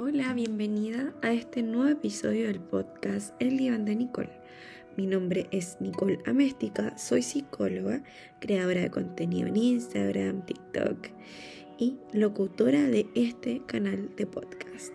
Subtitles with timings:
[0.00, 4.30] Hola, bienvenida a este nuevo episodio del podcast El Diván de Nicole.
[4.96, 8.04] Mi nombre es Nicole Améstica, soy psicóloga,
[8.38, 11.08] creadora de contenido en Instagram, TikTok
[11.78, 14.92] y locutora de este canal de podcast.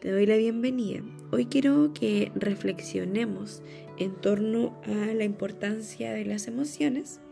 [0.00, 1.00] Te doy la bienvenida.
[1.32, 3.62] Hoy quiero que reflexionemos
[3.96, 7.22] en torno a la importancia de las emociones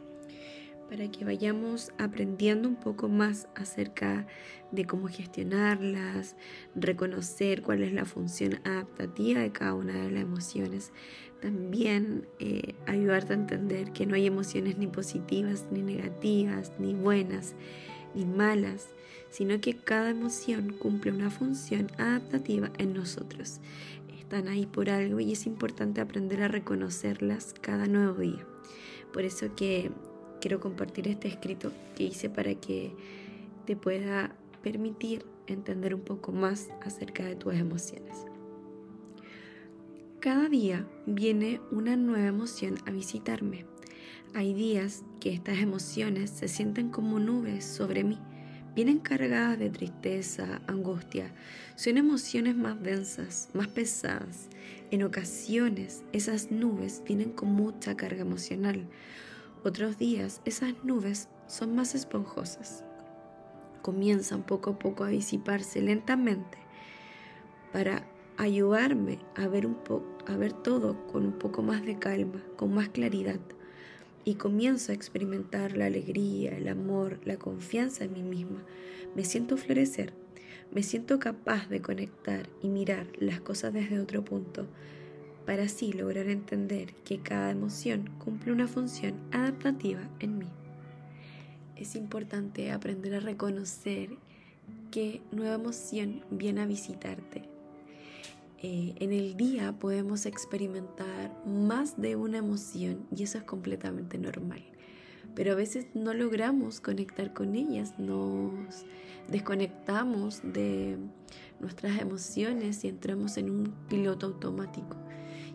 [0.88, 4.27] para que vayamos aprendiendo un poco más acerca
[4.70, 6.37] de cómo gestionarlas,
[6.75, 10.92] reconocer cuál es la función adaptativa de cada una de las emociones.
[11.41, 17.55] También eh, ayudarte a entender que no hay emociones ni positivas, ni negativas, ni buenas,
[18.14, 18.89] ni malas,
[19.30, 23.61] sino que cada emoción cumple una función adaptativa en nosotros.
[24.19, 28.47] Están ahí por algo y es importante aprender a reconocerlas cada nuevo día.
[29.12, 29.92] Por eso que
[30.45, 32.92] quiero compartir este escrito que hice para que
[33.64, 38.27] te pueda permitir entender un poco más acerca de tus emociones.
[40.20, 43.64] Cada día viene una nueva emoción a visitarme.
[44.34, 48.19] Hay días que estas emociones se sienten como nubes sobre mí.
[48.75, 51.33] Vienen cargadas de tristeza, angustia.
[51.75, 54.51] Son emociones más densas, más pesadas.
[54.91, 58.86] En ocasiones esas nubes vienen con mucha carga emocional.
[59.67, 62.84] Otros días esas nubes son más esponjosas.
[63.81, 66.59] Comienzan poco a poco a disiparse lentamente
[67.73, 69.79] para ayudarme a ver, un
[70.27, 73.41] a ver todo con un poco más de calma, con más claridad.
[74.27, 78.62] Y comienzo a experimentar la alegría, el amor, la confianza en mí misma.
[79.15, 80.12] Me siento florecer,
[80.73, 84.67] me siento capaz de conectar y mirar las cosas desde otro punto,
[85.47, 90.48] para así lograr entender que cada emoción cumple una función adaptativa en mí.
[91.77, 94.11] Es importante aprender a reconocer
[94.91, 97.42] qué nueva emoción viene a visitarte.
[98.63, 104.63] Eh, en el día podemos experimentar más de una emoción y eso es completamente normal.
[105.35, 108.86] Pero a veces no logramos conectar con ellas, nos
[109.29, 110.97] desconectamos de
[111.61, 115.04] nuestras emociones y entramos en un piloto automático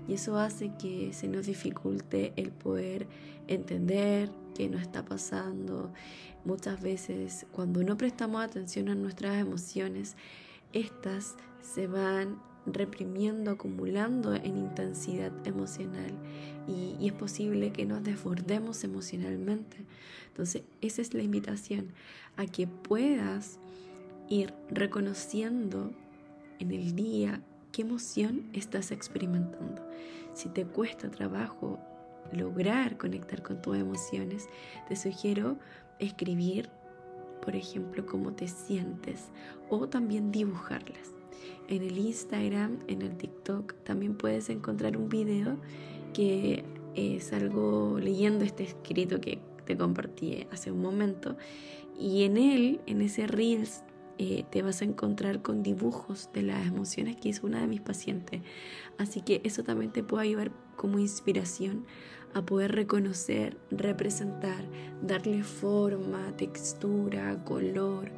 [0.09, 3.05] y eso hace que se nos dificulte el poder
[3.47, 5.93] entender qué nos está pasando.
[6.45, 10.15] Muchas veces cuando no prestamos atención a nuestras emociones,
[10.73, 16.11] estas se van reprimiendo, acumulando en intensidad emocional
[16.67, 19.77] y, y, es posible que nos desbordemos emocionalmente.
[20.29, 21.89] Entonces, esa es la invitación
[22.35, 23.59] a que puedas
[24.27, 25.91] ir reconociendo
[26.59, 29.85] en el día qué emoción estás experimentando.
[30.33, 31.79] Si te cuesta trabajo
[32.31, 34.47] lograr conectar con tus emociones,
[34.87, 35.57] te sugiero
[35.99, 36.69] escribir,
[37.43, 39.29] por ejemplo, cómo te sientes
[39.69, 41.13] o también dibujarlas.
[41.67, 45.57] En el Instagram, en el TikTok, también puedes encontrar un video
[46.13, 46.63] que
[46.95, 51.37] es algo leyendo este escrito que te compartí hace un momento
[51.97, 53.83] y en él, en ese Reels
[54.21, 57.79] eh, te vas a encontrar con dibujos de las emociones que hizo una de mis
[57.79, 58.41] pacientes.
[58.97, 61.85] Así que eso también te puede ayudar como inspiración
[62.33, 64.61] a poder reconocer, representar,
[65.01, 68.11] darle forma, textura, color,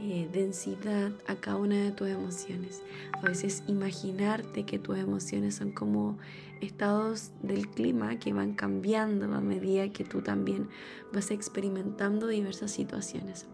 [0.00, 2.82] eh, densidad a cada una de tus emociones.
[3.12, 6.18] A veces imaginarte que tus emociones son como
[6.60, 10.68] estados del clima que van cambiando a medida que tú también
[11.12, 13.46] vas experimentando diversas situaciones.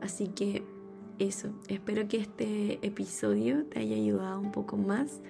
[0.00, 0.64] Así que
[1.18, 5.20] eso, espero que este episodio te haya ayudado un poco más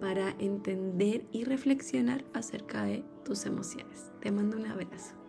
[0.00, 4.10] para entender y reflexionar acerca de tus emociones.
[4.20, 5.19] Te mando un abrazo.